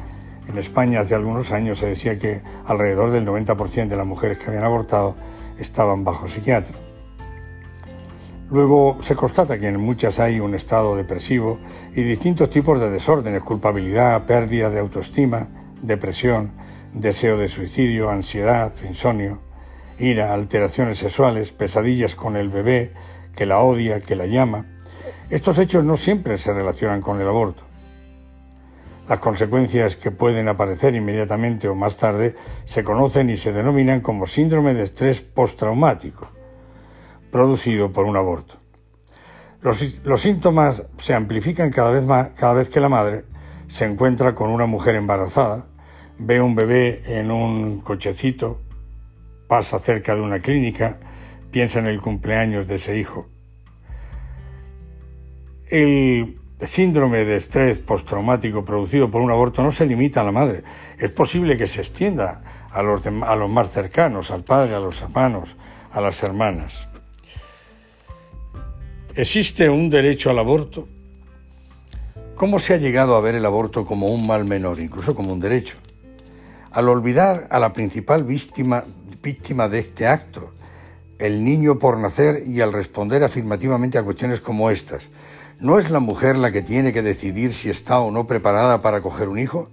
En 0.47 0.57
España 0.57 1.01
hace 1.01 1.13
algunos 1.13 1.51
años 1.51 1.79
se 1.79 1.87
decía 1.87 2.17
que 2.17 2.41
alrededor 2.65 3.11
del 3.11 3.27
90% 3.27 3.89
de 3.89 3.97
las 3.97 4.05
mujeres 4.05 4.37
que 4.37 4.45
habían 4.45 4.63
abortado 4.63 5.17
estaban 5.59 6.05
bajo 6.05 6.25
psiquiatra. 6.25 6.73
Luego 8.49 8.95
se 9.01 9.13
constata 9.13 9.59
que 9.59 9.67
en 9.67 9.77
muchas 9.77 10.21
hay 10.21 10.39
un 10.39 10.55
estado 10.55 10.95
depresivo 10.95 11.59
y 11.93 12.03
distintos 12.03 12.49
tipos 12.49 12.79
de 12.79 12.91
desórdenes, 12.91 13.43
culpabilidad, 13.43 14.25
pérdida 14.25 14.69
de 14.69 14.79
autoestima, 14.79 15.49
depresión, 15.81 16.53
deseo 16.99 17.37
de 17.37 17.47
suicidio, 17.47 18.09
ansiedad, 18.09 18.73
insomnio, 18.87 19.41
ira, 19.99 20.33
alteraciones 20.33 20.97
sexuales, 20.97 21.51
pesadillas 21.51 22.15
con 22.15 22.35
el 22.35 22.49
bebé, 22.49 22.93
que 23.35 23.45
la 23.45 23.59
odia, 23.59 23.99
que 23.99 24.15
la 24.15 24.25
llama, 24.25 24.65
estos 25.29 25.59
hechos 25.59 25.83
no 25.83 25.97
siempre 25.97 26.37
se 26.37 26.53
relacionan 26.53 27.01
con 27.01 27.19
el 27.19 27.27
aborto. 27.27 27.63
Las 29.09 29.19
consecuencias 29.19 29.95
que 29.95 30.11
pueden 30.11 30.47
aparecer 30.47 30.95
inmediatamente 30.95 31.67
o 31.67 31.75
más 31.75 31.97
tarde 31.97 32.35
se 32.65 32.83
conocen 32.83 33.29
y 33.29 33.37
se 33.37 33.53
denominan 33.53 34.01
como 34.01 34.25
síndrome 34.25 34.73
de 34.73 34.83
estrés 34.83 35.21
postraumático, 35.21 36.29
producido 37.31 37.91
por 37.91 38.05
un 38.05 38.17
aborto. 38.17 38.55
Los, 39.61 40.01
los, 40.03 40.21
síntomas 40.21 40.83
se 40.97 41.13
amplifican 41.13 41.71
cada 41.71 41.91
vez 41.91 42.05
más 42.05 42.29
cada 42.35 42.53
vez 42.53 42.69
que 42.69 42.79
la 42.79 42.89
madre 42.89 43.25
se 43.67 43.85
encuentra 43.85 44.33
con 44.35 44.49
una 44.49 44.65
mujer 44.65 44.95
embarazada, 44.95 45.67
ve 46.19 46.41
un 46.41 46.55
bebé 46.55 47.03
en 47.05 47.31
un 47.31 47.81
cochecito, 47.81 48.61
pasa 49.47 49.79
cerca 49.79 50.15
de 50.15 50.21
una 50.21 50.39
clínica, 50.39 50.99
piensa 51.51 51.79
en 51.79 51.87
el 51.87 52.01
cumpleaños 52.01 52.67
de 52.67 52.75
ese 52.75 52.97
hijo. 52.97 53.27
El 55.69 56.39
síndrome 56.59 57.25
de 57.25 57.35
estrés 57.35 57.79
postraumático 57.79 58.65
producido 58.65 59.11
por 59.11 59.21
un 59.21 59.31
aborto 59.31 59.61
no 59.61 59.71
se 59.71 59.85
limita 59.85 60.21
a 60.21 60.23
la 60.23 60.31
madre. 60.31 60.63
Es 60.97 61.11
posible 61.11 61.57
que 61.57 61.67
se 61.67 61.81
extienda 61.81 62.41
a 62.71 62.81
los, 62.81 63.05
a 63.05 63.35
los 63.35 63.49
más 63.49 63.71
cercanos, 63.71 64.31
al 64.31 64.43
padre, 64.43 64.75
a 64.75 64.79
los 64.79 65.01
hermanos, 65.01 65.55
a 65.91 66.01
las 66.01 66.21
hermanas. 66.23 66.87
¿Existe 69.13 69.69
un 69.69 69.89
derecho 69.89 70.29
al 70.29 70.39
aborto? 70.39 70.87
¿Cómo 72.35 72.59
se 72.59 72.75
ha 72.75 72.77
llegado 72.77 73.15
a 73.15 73.21
ver 73.21 73.33
el 73.33 73.45
aborto 73.45 73.83
como 73.83 74.07
un 74.07 74.27
mal 74.27 74.45
menor, 74.45 74.79
incluso 74.79 75.15
como 75.15 75.33
un 75.33 75.39
derecho? 75.39 75.77
Al 76.71 76.89
olvidar 76.89 77.47
a 77.49 77.59
la 77.59 77.73
principal 77.73 78.23
víctima, 78.23 78.83
víctima 79.21 79.67
de 79.67 79.79
este 79.79 80.07
acto, 80.07 80.53
el 81.19 81.43
niño 81.43 81.79
por 81.79 81.97
nacer, 81.97 82.43
y 82.47 82.61
al 82.61 82.73
responder 82.73 83.23
afirmativamente 83.23 83.97
a 83.97 84.03
cuestiones 84.03 84.39
como 84.39 84.69
estas, 84.69 85.09
¿No 85.59 85.79
es 85.79 85.89
la 85.89 85.99
mujer 85.99 86.37
la 86.37 86.51
que 86.51 86.61
tiene 86.61 86.93
que 86.93 87.01
decidir 87.01 87.51
si 87.51 87.71
está 87.71 87.99
o 87.99 88.11
no 88.11 88.27
preparada 88.27 88.83
para 88.83 89.01
coger 89.01 89.27
un 89.27 89.39
hijo? 89.39 89.71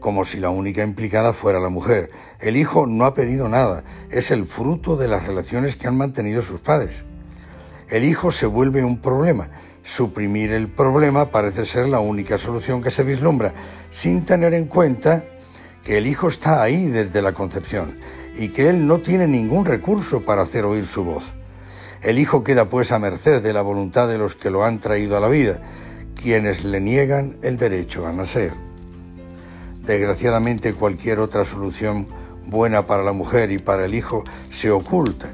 Como 0.00 0.24
si 0.24 0.40
la 0.40 0.50
única 0.50 0.82
implicada 0.82 1.32
fuera 1.32 1.60
la 1.60 1.68
mujer. 1.68 2.10
El 2.40 2.56
hijo 2.56 2.84
no 2.84 3.04
ha 3.04 3.14
pedido 3.14 3.48
nada, 3.48 3.84
es 4.10 4.32
el 4.32 4.44
fruto 4.46 4.96
de 4.96 5.06
las 5.06 5.24
relaciones 5.24 5.76
que 5.76 5.86
han 5.86 5.96
mantenido 5.96 6.42
sus 6.42 6.60
padres. 6.60 7.04
El 7.88 8.04
hijo 8.04 8.32
se 8.32 8.46
vuelve 8.46 8.82
un 8.82 9.00
problema. 9.00 9.50
Suprimir 9.84 10.52
el 10.52 10.66
problema 10.66 11.30
parece 11.30 11.64
ser 11.64 11.86
la 11.86 12.00
única 12.00 12.36
solución 12.36 12.82
que 12.82 12.90
se 12.90 13.04
vislumbra, 13.04 13.54
sin 13.90 14.24
tener 14.24 14.52
en 14.52 14.64
cuenta 14.64 15.24
que 15.88 15.96
el 15.96 16.06
hijo 16.06 16.28
está 16.28 16.62
ahí 16.62 16.88
desde 16.88 17.22
la 17.22 17.32
concepción 17.32 17.98
y 18.36 18.50
que 18.50 18.68
él 18.68 18.86
no 18.86 19.00
tiene 19.00 19.26
ningún 19.26 19.64
recurso 19.64 20.20
para 20.20 20.42
hacer 20.42 20.66
oír 20.66 20.86
su 20.86 21.02
voz. 21.02 21.24
El 22.02 22.18
Hijo 22.18 22.44
queda 22.44 22.68
pues 22.68 22.92
a 22.92 22.98
merced 22.98 23.42
de 23.42 23.54
la 23.54 23.62
voluntad 23.62 24.06
de 24.06 24.18
los 24.18 24.34
que 24.34 24.50
lo 24.50 24.66
han 24.66 24.80
traído 24.80 25.16
a 25.16 25.20
la 25.20 25.28
vida, 25.28 25.62
quienes 26.14 26.66
le 26.66 26.82
niegan 26.82 27.38
el 27.40 27.56
derecho 27.56 28.06
a 28.06 28.12
nacer. 28.12 28.52
Desgraciadamente 29.86 30.74
cualquier 30.74 31.20
otra 31.20 31.46
solución 31.46 32.08
buena 32.44 32.84
para 32.84 33.02
la 33.02 33.12
mujer 33.12 33.50
y 33.50 33.56
para 33.56 33.86
el 33.86 33.94
hijo 33.94 34.24
se 34.50 34.70
oculta. 34.70 35.30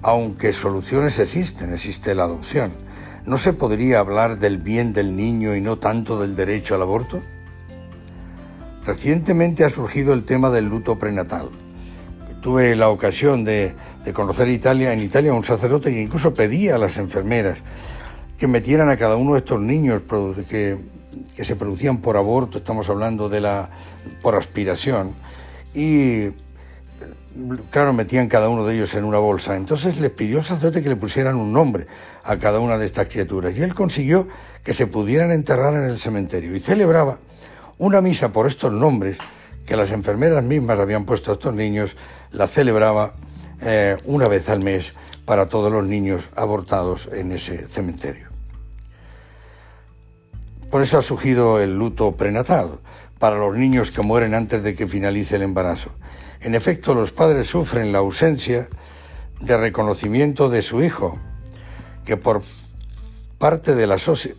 Aunque 0.00 0.52
soluciones 0.52 1.18
existen, 1.18 1.72
existe 1.72 2.14
la 2.14 2.22
adopción. 2.22 2.70
¿No 3.26 3.36
se 3.36 3.52
podría 3.52 3.98
hablar 3.98 4.38
del 4.38 4.58
bien 4.58 4.92
del 4.92 5.16
niño 5.16 5.56
y 5.56 5.60
no 5.60 5.80
tanto 5.80 6.20
del 6.20 6.36
derecho 6.36 6.76
al 6.76 6.82
aborto? 6.82 7.20
Recientemente 8.88 9.66
ha 9.66 9.68
surgido 9.68 10.14
el 10.14 10.24
tema 10.24 10.48
del 10.48 10.64
luto 10.64 10.98
prenatal. 10.98 11.50
Tuve 12.40 12.74
la 12.74 12.88
ocasión 12.88 13.44
de 13.44 13.74
conocer 14.14 14.48
Italia, 14.48 14.94
en 14.94 15.00
Italia 15.00 15.34
un 15.34 15.44
sacerdote 15.44 15.92
que 15.92 16.00
incluso 16.00 16.32
pedía 16.32 16.76
a 16.76 16.78
las 16.78 16.96
enfermeras 16.96 17.62
que 18.38 18.46
metieran 18.46 18.88
a 18.88 18.96
cada 18.96 19.16
uno 19.16 19.34
de 19.34 19.40
estos 19.40 19.60
niños 19.60 20.00
que, 20.48 20.78
que 21.36 21.44
se 21.44 21.54
producían 21.54 21.98
por 21.98 22.16
aborto, 22.16 22.56
estamos 22.56 22.88
hablando 22.88 23.28
de 23.28 23.42
la 23.42 23.68
por 24.22 24.34
aspiración, 24.36 25.12
y 25.74 26.30
claro, 27.68 27.92
metían 27.92 28.26
cada 28.26 28.48
uno 28.48 28.64
de 28.64 28.74
ellos 28.74 28.94
en 28.94 29.04
una 29.04 29.18
bolsa. 29.18 29.54
Entonces 29.54 30.00
les 30.00 30.12
pidió 30.12 30.38
al 30.38 30.44
sacerdote 30.44 30.82
que 30.82 30.88
le 30.88 30.96
pusieran 30.96 31.36
un 31.36 31.52
nombre 31.52 31.86
a 32.24 32.38
cada 32.38 32.58
una 32.58 32.78
de 32.78 32.86
estas 32.86 33.08
criaturas 33.08 33.54
y 33.58 33.62
él 33.62 33.74
consiguió 33.74 34.28
que 34.64 34.72
se 34.72 34.86
pudieran 34.86 35.30
enterrar 35.30 35.74
en 35.74 35.90
el 35.90 35.98
cementerio 35.98 36.56
y 36.56 36.60
celebraba 36.60 37.18
una 37.78 38.00
misa 38.00 38.32
por 38.32 38.46
estos 38.46 38.72
nombres 38.72 39.18
que 39.64 39.76
las 39.76 39.92
enfermeras 39.92 40.42
mismas 40.42 40.78
habían 40.78 41.04
puesto 41.04 41.30
a 41.30 41.34
estos 41.34 41.54
niños, 41.54 41.96
la 42.32 42.46
celebraba 42.46 43.14
eh, 43.60 43.96
una 44.04 44.26
vez 44.26 44.48
al 44.48 44.62
mes 44.62 44.94
para 45.24 45.46
todos 45.46 45.70
los 45.70 45.84
niños 45.84 46.28
abortados 46.34 47.08
en 47.12 47.32
ese 47.32 47.68
cementerio. 47.68 48.28
Por 50.70 50.82
eso 50.82 50.98
ha 50.98 51.02
surgido 51.02 51.60
el 51.60 51.76
luto 51.76 52.12
prenatal 52.12 52.78
para 53.18 53.38
los 53.38 53.56
niños 53.56 53.90
que 53.90 54.02
mueren 54.02 54.34
antes 54.34 54.62
de 54.62 54.74
que 54.74 54.86
finalice 54.86 55.36
el 55.36 55.42
embarazo. 55.42 55.90
En 56.40 56.54
efecto, 56.54 56.94
los 56.94 57.12
padres 57.12 57.48
sufren 57.48 57.92
la 57.92 57.98
ausencia 57.98 58.68
de 59.40 59.56
reconocimiento 59.56 60.48
de 60.48 60.62
su 60.62 60.82
hijo, 60.82 61.18
que 62.04 62.16
por 62.16 62.42
parte 63.38 63.74
de 63.74 63.86
la 63.86 63.98
sociedad, 63.98 64.36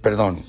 perdón, 0.00 0.42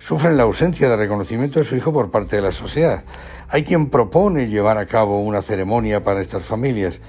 sufren 0.00 0.36
la 0.36 0.42
ausencia 0.42 0.88
de 0.88 0.96
reconocimiento 0.96 1.60
de 1.60 1.64
su 1.64 1.76
hijo 1.76 1.92
por 1.92 2.10
parte 2.10 2.34
de 2.34 2.42
la 2.42 2.50
sociedad. 2.50 3.04
Hay 3.48 3.62
quien 3.62 3.90
propone 3.90 4.48
llevar 4.48 4.78
a 4.78 4.86
cabo 4.86 5.22
una 5.22 5.42
ceremonia 5.42 6.02
para 6.02 6.20
estas 6.20 6.44
familias, 6.44 7.00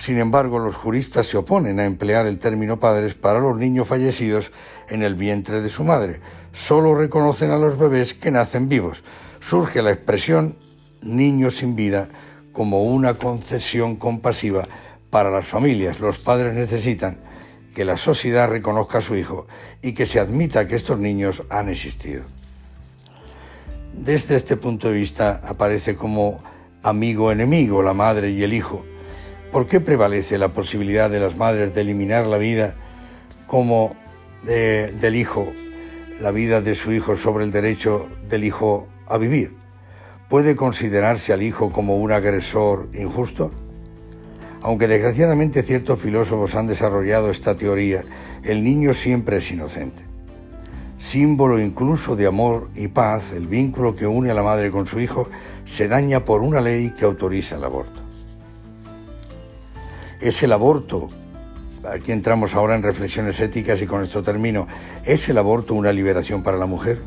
sin 0.00 0.18
embargo, 0.18 0.58
los 0.58 0.76
juristas 0.76 1.26
se 1.26 1.36
oponen 1.36 1.78
a 1.78 1.84
emplear 1.84 2.26
el 2.26 2.38
término 2.38 2.80
padres 2.80 3.14
para 3.14 3.38
los 3.38 3.58
niños 3.58 3.86
fallecidos 3.86 4.50
en 4.88 5.02
el 5.02 5.14
vientre 5.14 5.60
de 5.60 5.68
su 5.68 5.84
madre. 5.84 6.20
Solo 6.52 6.94
reconocen 6.94 7.50
a 7.50 7.58
los 7.58 7.78
bebés 7.78 8.14
que 8.14 8.30
nacen 8.30 8.70
vivos. 8.70 9.04
Surge 9.40 9.82
la 9.82 9.90
expresión 9.90 10.56
niño 11.02 11.50
sin 11.50 11.76
vida 11.76 12.08
como 12.52 12.82
una 12.82 13.14
concesión 13.14 13.96
compasiva 13.96 14.66
Para 15.10 15.30
las 15.30 15.46
familias, 15.46 16.00
los 16.00 16.18
padres 16.18 16.54
necesitan 16.54 17.18
que 17.80 17.86
la 17.86 17.96
sociedad 17.96 18.46
reconozca 18.46 18.98
a 18.98 19.00
su 19.00 19.16
hijo 19.16 19.46
y 19.80 19.94
que 19.94 20.04
se 20.04 20.20
admita 20.20 20.66
que 20.66 20.76
estos 20.76 20.98
niños 20.98 21.44
han 21.48 21.70
existido. 21.70 22.24
Desde 23.94 24.36
este 24.36 24.58
punto 24.58 24.88
de 24.88 24.92
vista 24.92 25.40
aparece 25.46 25.96
como 25.96 26.42
amigo-enemigo 26.82 27.82
la 27.82 27.94
madre 27.94 28.32
y 28.32 28.42
el 28.42 28.52
hijo. 28.52 28.84
¿Por 29.50 29.66
qué 29.66 29.80
prevalece 29.80 30.36
la 30.36 30.48
posibilidad 30.48 31.08
de 31.08 31.20
las 31.20 31.38
madres 31.38 31.74
de 31.74 31.80
eliminar 31.80 32.26
la 32.26 32.36
vida 32.36 32.74
como 33.46 33.96
del 34.42 35.16
hijo, 35.16 35.50
la 36.20 36.32
vida 36.32 36.60
de 36.60 36.74
su 36.74 36.92
hijo 36.92 37.16
sobre 37.16 37.46
el 37.46 37.50
derecho 37.50 38.08
del 38.28 38.44
hijo 38.44 38.88
a 39.06 39.16
vivir? 39.16 39.54
¿Puede 40.28 40.54
considerarse 40.54 41.32
al 41.32 41.42
hijo 41.42 41.72
como 41.72 41.96
un 41.96 42.12
agresor 42.12 42.90
injusto? 42.92 43.50
Aunque 44.62 44.88
desgraciadamente 44.88 45.62
ciertos 45.62 46.00
filósofos 46.00 46.54
han 46.54 46.66
desarrollado 46.66 47.30
esta 47.30 47.56
teoría, 47.56 48.04
el 48.42 48.62
niño 48.62 48.92
siempre 48.92 49.38
es 49.38 49.50
inocente. 49.50 50.04
Símbolo 50.98 51.58
incluso 51.58 52.14
de 52.14 52.26
amor 52.26 52.68
y 52.74 52.88
paz, 52.88 53.32
el 53.32 53.48
vínculo 53.48 53.94
que 53.94 54.06
une 54.06 54.30
a 54.30 54.34
la 54.34 54.42
madre 54.42 54.70
con 54.70 54.86
su 54.86 55.00
hijo 55.00 55.30
se 55.64 55.88
daña 55.88 56.26
por 56.26 56.42
una 56.42 56.60
ley 56.60 56.92
que 56.96 57.06
autoriza 57.06 57.56
el 57.56 57.64
aborto. 57.64 58.02
¿Es 60.20 60.42
el 60.42 60.52
aborto, 60.52 61.08
aquí 61.90 62.12
entramos 62.12 62.54
ahora 62.54 62.74
en 62.74 62.82
reflexiones 62.82 63.40
éticas 63.40 63.80
y 63.80 63.86
con 63.86 64.02
esto 64.02 64.22
termino, 64.22 64.66
¿es 65.06 65.26
el 65.30 65.38
aborto 65.38 65.72
una 65.72 65.90
liberación 65.90 66.42
para 66.42 66.58
la 66.58 66.66
mujer? 66.66 67.00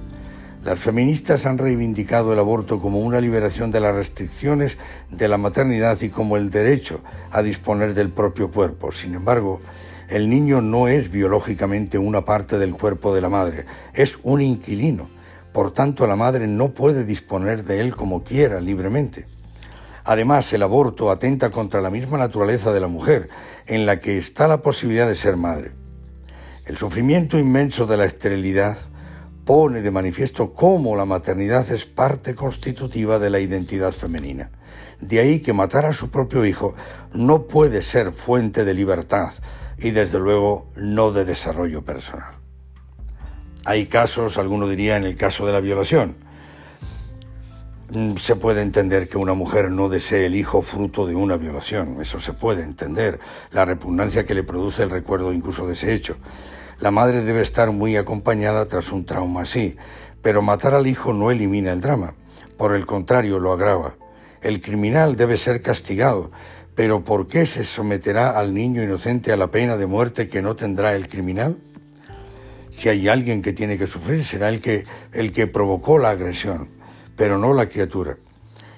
Las 0.64 0.80
feministas 0.80 1.46
han 1.46 1.58
reivindicado 1.58 2.32
el 2.32 2.40
aborto 2.40 2.80
como 2.80 3.00
una 3.00 3.20
liberación 3.20 3.70
de 3.70 3.82
las 3.82 3.94
restricciones 3.94 4.78
de 5.12 5.28
la 5.28 5.38
maternidad 5.38 6.00
y 6.02 6.08
como 6.08 6.38
el 6.38 6.50
derecho 6.50 7.02
a 7.32 7.42
disponer 7.42 7.94
del 7.94 8.12
propio 8.12 8.50
cuerpo. 8.50 8.94
Sin 8.94 9.14
embargo, 9.14 9.60
el 10.08 10.30
niño 10.30 10.62
no 10.62 10.88
es 10.88 11.12
biológicamente 11.12 11.98
una 11.98 12.24
parte 12.24 12.60
del 12.60 12.76
cuerpo 12.76 13.14
de 13.14 13.20
la 13.20 13.28
madre, 13.28 13.66
es 13.94 14.20
un 14.24 14.40
inquilino. 14.42 15.10
Por 15.52 15.72
tanto, 15.72 16.08
la 16.08 16.16
madre 16.16 16.48
no 16.48 16.74
puede 16.74 17.04
disponer 17.04 17.66
de 17.66 17.82
él 17.82 17.94
como 17.94 18.24
quiera, 18.24 18.62
libremente. 18.62 19.28
Además, 20.06 20.54
el 20.54 20.64
aborto 20.64 21.12
atenta 21.12 21.50
contra 21.50 21.82
la 21.82 21.90
misma 21.90 22.18
naturaleza 22.18 22.72
de 22.72 22.80
la 22.80 22.88
mujer, 22.88 23.28
en 23.66 23.86
la 23.86 24.00
que 24.00 24.18
está 24.18 24.48
la 24.48 24.62
posibilidad 24.62 25.10
de 25.10 25.16
ser 25.16 25.36
madre. 25.36 25.72
El 26.66 26.78
sufrimiento 26.78 27.38
inmenso 27.38 27.86
de 27.86 27.98
la 27.98 28.06
esterilidad 28.06 28.78
pone 29.46 29.82
de 29.82 29.92
manifiesto 29.92 30.52
cómo 30.54 30.96
la 30.96 31.06
maternidad 31.06 31.70
es 31.72 31.86
parte 31.86 32.36
constitutiva 32.36 33.20
de 33.20 33.30
la 33.30 33.40
identidad 33.40 33.92
femenina. 33.92 34.52
De 35.02 35.20
ahí 35.20 35.42
que 35.42 35.54
matar 35.54 35.86
a 35.86 35.94
su 35.94 36.10
propio 36.10 36.46
hijo 36.46 36.76
no 37.14 37.44
puede 37.48 37.82
ser 37.82 38.12
fuente 38.12 38.64
de 38.64 38.74
libertad 38.74 39.34
y 39.78 39.92
desde 39.92 40.20
luego 40.20 40.70
no 40.76 41.12
de 41.12 41.26
desarrollo 41.26 41.84
personal. 41.84 42.36
Hay 43.66 43.88
casos, 43.88 44.38
alguno 44.38 44.68
diría 44.68 44.96
en 44.96 45.04
el 45.04 45.16
caso 45.16 45.46
de 45.46 45.54
la 45.54 45.60
violación, 45.60 46.16
mm, 47.92 48.16
se 48.16 48.36
puede 48.36 48.62
entender 48.62 49.10
que 49.10 49.18
una 49.18 49.34
mujer 49.34 49.72
no 49.72 49.90
desee 49.90 50.26
el 50.26 50.36
hijo 50.36 50.62
fruto 50.62 51.06
de 51.06 51.16
una 51.16 51.38
violación, 51.38 52.02
eso 52.02 52.20
se 52.20 52.34
puede 52.34 52.64
entender, 52.64 53.20
la 53.52 53.66
repugnancia 53.66 54.26
que 54.26 54.34
le 54.34 54.44
produce 54.44 54.84
el 54.84 54.90
recuerdo 54.90 55.34
incluso 55.34 55.66
de 55.66 55.74
ese 55.74 55.94
hecho. 55.94 56.18
La 56.80 56.92
madre 56.92 57.22
debe 57.22 57.42
estar 57.42 57.72
muy 57.72 57.96
acompañada 57.98 58.68
tras 58.68 58.92
un 58.92 59.06
trauma 59.06 59.42
así, 59.42 59.76
pero 60.22 60.42
matar 60.42 60.74
al 60.74 60.88
hijo 60.88 61.14
no 61.14 61.32
elimina 61.32 61.72
el 61.72 61.82
drama, 61.82 62.16
por 62.58 62.74
el 62.74 62.86
contrario 62.86 63.40
lo 63.40 63.54
agrava. 63.54 63.96
El 64.42 64.60
criminal 64.60 65.16
debe 65.16 65.38
ser 65.38 65.62
castigado, 65.62 66.32
pero 66.76 67.04
¿por 67.04 67.28
qué 67.28 67.46
se 67.46 67.64
someterá 67.64 68.32
al 68.32 68.54
niño 68.54 68.84
inocente 68.84 69.32
a 69.32 69.38
la 69.38 69.52
pena 69.52 69.78
de 69.78 69.86
muerte 69.86 70.28
que 70.28 70.42
no 70.42 70.56
tendrá 70.56 70.94
el 70.96 71.08
criminal? 71.08 71.58
Si 72.72 72.90
hay 72.90 73.08
alguien 73.08 73.42
que 73.42 73.54
tiene 73.54 73.78
que 73.78 73.86
sufrir, 73.86 74.24
será 74.24 74.50
el 74.50 74.60
que, 74.60 74.84
el 75.12 75.32
que 75.32 75.46
provocó 75.46 76.00
la 76.00 76.10
agresión, 76.10 76.70
pero 77.16 77.38
no 77.38 77.54
la 77.54 77.70
criatura. 77.70 78.18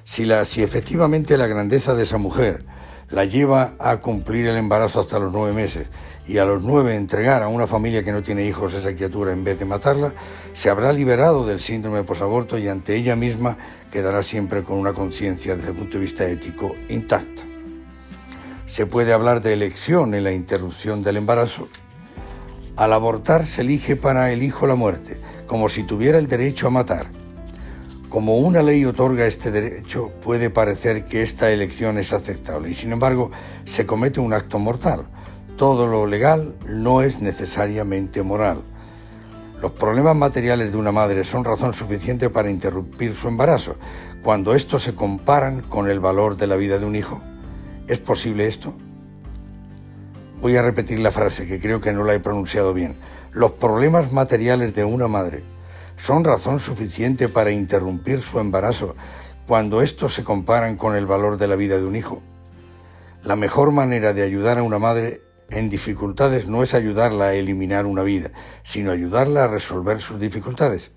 Si, 0.04 0.26
la, 0.26 0.44
si 0.44 0.62
efectivamente 0.62 1.38
la 1.38 1.48
grandeza 1.48 1.96
de 1.96 2.04
esa 2.04 2.18
mujer 2.18 2.66
la 3.10 3.26
lleva 3.26 3.76
a 3.80 3.98
cumplir 4.02 4.48
el 4.48 4.58
embarazo 4.58 5.00
hasta 5.00 5.20
los 5.20 5.32
nueve 5.32 5.54
meses 5.54 5.88
y 6.28 6.38
a 6.38 6.46
los 6.46 6.64
nueve 6.64 6.96
entregar 6.96 7.44
a 7.44 7.48
una 7.48 7.68
familia 7.68 8.04
que 8.04 8.12
no 8.12 8.24
tiene 8.24 8.46
hijos 8.46 8.74
esa 8.74 8.94
criatura 8.94 9.32
en 9.32 9.44
vez 9.44 9.60
de 9.60 9.66
matarla, 9.66 10.14
se 10.54 10.70
habrá 10.70 10.92
liberado 10.92 11.46
del 11.46 11.60
síndrome 11.60 12.04
posaborto 12.04 12.58
y 12.58 12.68
ante 12.68 12.96
ella 12.96 13.16
misma 13.16 13.58
quedará 13.92 14.24
siempre 14.24 14.64
con 14.64 14.78
una 14.78 14.94
conciencia 14.94 15.56
desde 15.56 15.70
el 15.70 15.76
punto 15.76 15.98
de 15.98 16.04
vista 16.04 16.26
ético 16.26 16.76
intacta. 16.90 17.44
Se 18.66 18.86
puede 18.86 19.14
hablar 19.14 19.42
de 19.42 19.54
elección 19.54 20.14
en 20.16 20.24
la 20.24 20.32
interrupción 20.32 21.04
del 21.04 21.18
embarazo. 21.18 21.70
Al 22.76 22.94
abortar 22.94 23.46
se 23.46 23.62
elige 23.62 23.96
para 23.96 24.32
el 24.32 24.44
hijo 24.44 24.68
la 24.68 24.76
muerte, 24.76 25.18
como 25.46 25.70
si 25.70 25.84
tuviera 25.84 26.18
el 26.18 26.28
derecho 26.28 26.68
a 26.68 26.72
matar 26.72 27.08
como 28.16 28.38
una 28.38 28.64
ley 28.64 28.86
otorga 28.86 29.26
este 29.26 29.52
derecho, 29.52 30.10
puede 30.22 30.50
parecer 30.50 31.04
que 31.04 31.22
esta 31.22 31.52
elección 31.52 31.98
es 31.98 32.14
aceptable 32.14 32.70
y 32.70 32.74
sin 32.74 32.94
embargo 32.94 33.30
se 33.66 33.86
comete 33.86 34.22
un 34.22 34.32
acto 34.32 34.58
mortal. 34.58 35.08
Todo 35.58 35.88
lo 35.88 36.06
legal 36.06 36.54
no 36.68 37.02
es 37.02 37.22
necesariamente 37.22 38.22
moral. 38.24 38.62
Los 39.62 39.72
problemas 39.72 40.14
materiales 40.14 40.74
de 40.74 40.78
una 40.78 40.92
madre 40.92 41.24
son 41.24 41.46
razón 41.46 41.74
suficiente 41.74 42.30
para 42.30 42.50
interrumpir 42.50 43.16
su 43.16 43.30
embarazo, 43.30 43.78
cuando 44.22 44.54
estos 44.54 44.84
se 44.84 44.96
comparan 44.96 45.62
con 45.62 45.88
el 45.88 46.02
valor 46.02 46.36
de 46.36 46.48
la 46.48 46.58
vida 46.58 46.78
de 46.78 46.86
un 46.86 46.98
hijo. 46.98 47.22
¿Es 47.88 48.00
posible 48.00 48.48
esto? 48.48 48.74
Voy 50.42 50.58
a 50.58 50.62
repetir 50.62 51.00
la 51.00 51.12
frase 51.12 51.48
que 51.48 51.62
creo 51.62 51.80
que 51.80 51.94
no 51.94 52.04
la 52.04 52.14
he 52.14 52.20
pronunciado 52.20 52.74
bien. 52.74 52.98
Los 53.32 53.54
problemas 53.54 54.12
materiales 54.12 54.76
de 54.76 54.84
una 54.84 55.08
madre 55.08 55.42
son 55.96 56.26
razón 56.26 56.60
suficiente 56.60 57.30
para 57.30 57.52
interrumpir 57.52 58.22
su 58.22 58.42
embarazo 58.42 58.98
cuando 59.48 59.82
estos 59.82 60.14
se 60.14 60.26
comparan 60.26 60.76
con 60.76 60.98
el 60.98 61.06
valor 61.06 61.38
de 61.38 61.48
la 61.48 61.56
vida 61.56 61.78
de 61.78 61.86
un 61.86 61.96
hijo. 61.96 62.22
La 63.24 63.38
mejor 63.38 63.72
manera 63.72 64.12
de 64.12 64.22
ayudar 64.22 64.58
a 64.58 64.64
una 64.64 64.80
madre 64.80 65.22
en 65.50 65.70
dificultades 65.70 66.48
no 66.48 66.64
es 66.64 66.74
ayudarla 66.74 67.26
a 67.26 67.34
eliminar 67.34 67.86
una 67.86 68.04
vida, 68.04 68.32
sino 68.64 68.92
ayudarla 68.92 69.44
a 69.44 69.48
resolver 69.48 70.02
sus 70.02 70.20
dificultades. 70.20 70.92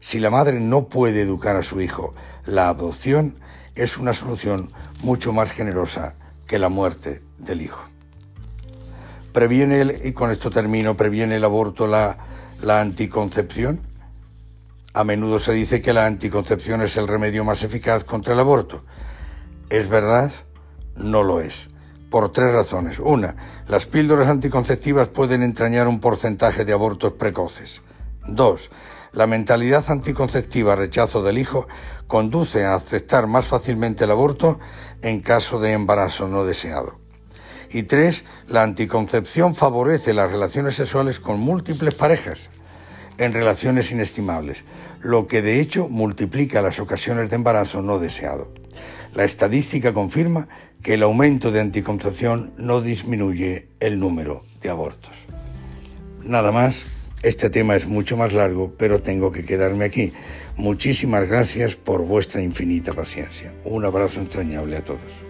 Si 0.00 0.18
la 0.18 0.30
madre 0.30 0.60
no 0.60 0.88
puede 0.88 1.22
educar 1.22 1.56
a 1.56 1.62
su 1.62 1.80
hijo, 1.80 2.14
la 2.44 2.68
adopción 2.68 3.36
es 3.74 3.98
una 3.98 4.12
solución 4.12 4.72
mucho 5.02 5.32
más 5.32 5.50
generosa 5.50 6.14
que 6.46 6.58
la 6.58 6.68
muerte 6.68 7.22
del 7.38 7.62
hijo. 7.62 7.84
¿Previene, 9.32 10.00
y 10.04 10.12
con 10.12 10.30
esto 10.30 10.50
termino, 10.50 10.96
previene 10.96 11.36
el 11.36 11.44
aborto 11.44 11.86
la, 11.86 12.16
la 12.60 12.80
anticoncepción? 12.80 13.80
A 14.92 15.04
menudo 15.04 15.38
se 15.38 15.52
dice 15.52 15.80
que 15.80 15.92
la 15.92 16.06
anticoncepción 16.06 16.82
es 16.82 16.96
el 16.96 17.06
remedio 17.06 17.44
más 17.44 17.62
eficaz 17.62 18.02
contra 18.02 18.34
el 18.34 18.40
aborto. 18.40 18.84
¿Es 19.68 19.88
verdad? 19.88 20.32
No 20.96 21.22
lo 21.22 21.40
es. 21.40 21.68
Por 22.10 22.32
tres 22.32 22.52
razones. 22.52 22.98
Una, 22.98 23.62
las 23.68 23.86
píldoras 23.86 24.28
anticonceptivas 24.28 25.08
pueden 25.08 25.44
entrañar 25.44 25.86
un 25.86 26.00
porcentaje 26.00 26.64
de 26.64 26.72
abortos 26.72 27.12
precoces. 27.12 27.82
Dos, 28.26 28.70
la 29.12 29.28
mentalidad 29.28 29.84
anticonceptiva 29.88 30.74
rechazo 30.74 31.22
del 31.22 31.38
hijo 31.38 31.68
conduce 32.08 32.64
a 32.64 32.74
aceptar 32.74 33.28
más 33.28 33.46
fácilmente 33.46 34.04
el 34.04 34.10
aborto 34.10 34.58
en 35.02 35.20
caso 35.20 35.60
de 35.60 35.72
embarazo 35.72 36.26
no 36.26 36.44
deseado. 36.44 36.98
Y 37.70 37.84
tres, 37.84 38.24
la 38.48 38.62
anticoncepción 38.62 39.54
favorece 39.54 40.12
las 40.12 40.32
relaciones 40.32 40.74
sexuales 40.74 41.20
con 41.20 41.38
múltiples 41.38 41.94
parejas 41.94 42.50
en 43.18 43.32
relaciones 43.32 43.92
inestimables, 43.92 44.64
lo 45.00 45.28
que 45.28 45.42
de 45.42 45.60
hecho 45.60 45.88
multiplica 45.88 46.60
las 46.60 46.80
ocasiones 46.80 47.30
de 47.30 47.36
embarazo 47.36 47.82
no 47.82 48.00
deseado. 48.00 48.52
La 49.14 49.24
estadística 49.24 49.92
confirma 49.92 50.48
que 50.82 50.94
el 50.94 51.02
aumento 51.02 51.50
de 51.50 51.60
anticoncepción 51.60 52.52
no 52.56 52.80
disminuye 52.80 53.68
el 53.80 53.98
número 53.98 54.44
de 54.62 54.70
abortos. 54.70 55.12
Nada 56.24 56.52
más, 56.52 56.82
este 57.22 57.50
tema 57.50 57.76
es 57.76 57.86
mucho 57.86 58.16
más 58.16 58.32
largo, 58.32 58.74
pero 58.78 59.02
tengo 59.02 59.30
que 59.32 59.44
quedarme 59.44 59.84
aquí. 59.84 60.12
Muchísimas 60.56 61.28
gracias 61.28 61.76
por 61.76 62.04
vuestra 62.04 62.42
infinita 62.42 62.94
paciencia. 62.94 63.52
Un 63.64 63.84
abrazo 63.84 64.20
entrañable 64.20 64.76
a 64.76 64.84
todos. 64.84 65.29